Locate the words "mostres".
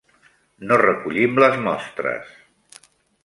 1.67-2.33